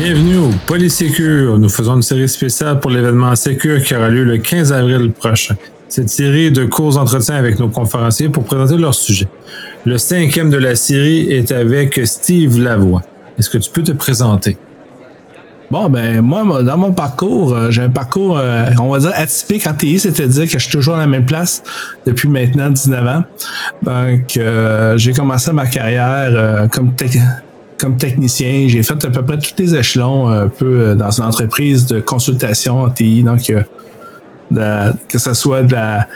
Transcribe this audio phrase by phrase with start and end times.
[0.00, 1.58] Bienvenue au Polysécure.
[1.58, 5.56] Nous faisons une série spéciale pour l'événement Sécure qui aura lieu le 15 avril prochain.
[5.88, 9.26] Cette série de courts entretiens avec nos conférenciers pour présenter leur sujet.
[9.84, 13.02] Le cinquième de la série est avec Steve Lavoie.
[13.40, 14.56] Est-ce que tu peux te présenter?
[15.68, 19.66] Bon, ben moi, dans mon parcours, euh, j'ai un parcours, euh, on va dire, atypique
[19.66, 21.64] en TI, c'est-à-dire que je suis toujours à la même place
[22.06, 23.24] depuis maintenant 19 ans.
[23.82, 26.92] Donc, euh, j'ai commencé ma carrière comme,
[27.78, 28.66] comme technicien.
[28.68, 32.82] J'ai fait à peu près tous les échelons un peu dans une entreprise de consultation
[32.82, 33.22] en TI.
[33.22, 33.52] Donc,
[35.08, 36.08] que ce soit de la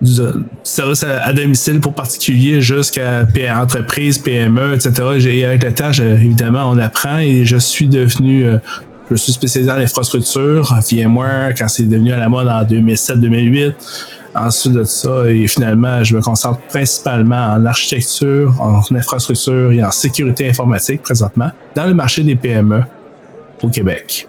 [0.00, 0.22] du
[0.62, 4.92] service à, domicile pour particulier jusqu'à entreprise, PME, etc.
[5.18, 8.58] J'ai, avec le temps, évidemment, on apprend et je suis devenu, euh,
[9.10, 13.74] je suis spécialisé en infrastructure, VMware, quand c'est devenu à la mode en 2007-2008.
[14.34, 19.90] Ensuite de ça, et finalement, je me concentre principalement en architecture, en infrastructure et en
[19.90, 22.82] sécurité informatique présentement dans le marché des PME
[23.62, 24.28] au Québec.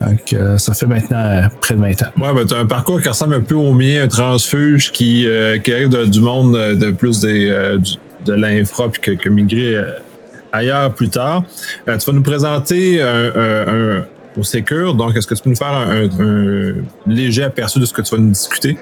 [0.00, 2.06] Donc, euh, ça fait maintenant euh, près de 20 ans.
[2.18, 5.26] Ouais, ben, tu as un parcours qui ressemble un peu au mien, un transfuge qui,
[5.26, 7.78] euh, qui arrive du monde de plus des,
[8.24, 9.82] de l'infra puis que, que migrer
[10.52, 11.44] ailleurs plus tard.
[11.86, 14.04] tu vas nous présenter un, un,
[14.36, 14.94] au Secure.
[14.94, 16.74] Donc, est-ce que tu peux nous faire un, un,
[17.06, 18.78] léger aperçu de ce que tu vas nous discuter?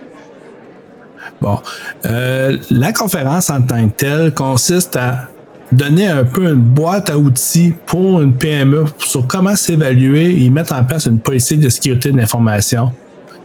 [1.41, 1.59] Bon.
[2.05, 5.29] la conférence en tant que telle consiste à
[5.73, 10.75] donner un peu une boîte à outils pour une PME sur comment s'évaluer et mettre
[10.75, 12.93] en place une politique de sécurité de l'information,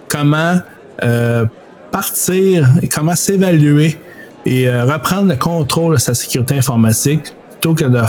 [0.08, 0.56] comment
[1.04, 1.46] euh,
[1.92, 3.98] partir et comment s'évaluer
[4.46, 8.02] et euh, reprendre le contrôle de sa sécurité informatique plutôt que de,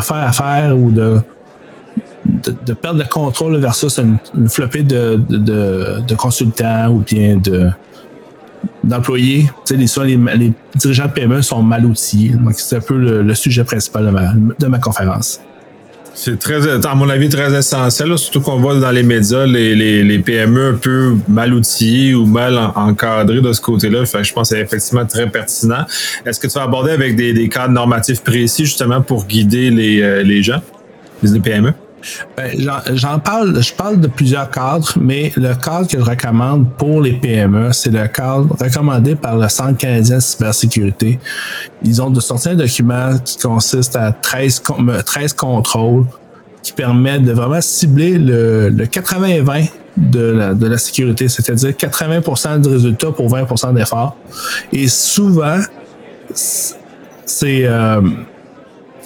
[0.00, 1.20] faire affaire ou de,
[2.44, 7.70] de, perdre le contrôle versus une, une flopée de, de, consultants ou bien de,
[8.84, 12.30] d'employés, les, les, les dirigeants de PME sont mal outillés.
[12.30, 15.40] Donc, c'est un peu le, sujet principal de ma, de ma conférence.
[16.14, 20.18] C'est très, à mon avis, très essentiel, surtout qu'on voit dans les médias les, les,
[20.18, 24.04] PME un peu mal outillés ou mal encadrés de ce côté-là.
[24.04, 25.84] Je pense que c'est effectivement très pertinent.
[26.24, 30.00] Est-ce que tu vas aborder avec des, des cadres normatifs précis justement pour guider les,
[30.00, 30.62] euh, les gens,
[31.22, 31.74] les PME?
[32.36, 32.52] Ben,
[32.94, 37.14] j'en parle, je parle de plusieurs cadres, mais le cadre que je recommande pour les
[37.14, 41.18] PME, c'est le cadre recommandé par le Centre canadien de cybersécurité.
[41.82, 44.62] Ils ont de sortir un document qui consiste à 13,
[45.04, 46.04] 13 contrôles
[46.62, 52.60] qui permettent de vraiment cibler le, le 80-20 de la, de la sécurité, c'est-à-dire 80%
[52.60, 54.16] de résultats pour 20% d'efforts.
[54.72, 55.58] Et souvent,
[56.34, 57.66] c'est...
[57.66, 58.00] Euh,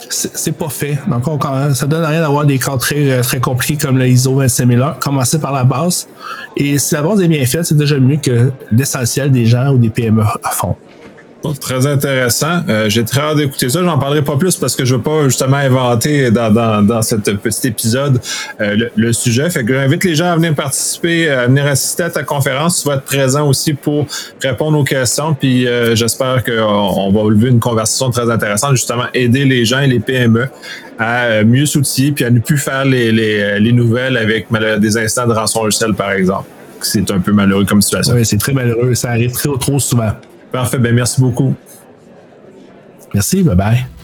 [0.09, 0.99] c'est pas fait.
[1.09, 4.35] Donc, on, ça donne rien d'avoir des cadres très, euh, très compliqués comme le ISO
[4.35, 4.95] 25000.
[5.01, 6.09] Commencer par la base.
[6.57, 9.79] Et si la base est bien faite, c'est déjà mieux que l'essentiel des gens ou
[9.79, 10.51] des PME à
[11.61, 12.61] Très intéressant.
[12.69, 13.83] Euh, j'ai très hâte d'écouter ça.
[13.83, 17.23] J'en parlerai pas plus parce que je veux pas justement inventer dans, dans, dans cet
[17.37, 18.21] petit épisode
[18.61, 19.49] euh, le, sujet.
[19.49, 22.83] Fait que j'invite les gens à venir participer, à venir assister à ta conférence.
[22.83, 24.07] Tu vas être présent aussi pour
[24.43, 25.33] répondre aux questions.
[25.35, 29.87] Puis euh, j'espère qu'on va lever une conversation très intéressante, justement aider les gens et
[29.87, 30.49] les PME
[30.99, 35.27] à mieux s'outiller puis à ne plus faire les, les, les nouvelles avec des instants
[35.27, 36.49] de rançon logiciel, par exemple.
[36.83, 38.15] C'est un peu malheureux comme situation.
[38.15, 38.95] Oui, c'est très malheureux.
[38.95, 40.13] Ça arrive très trop souvent.
[40.53, 41.55] Parfait, ben merci beaucoup.
[43.15, 44.00] Merci, bye bye.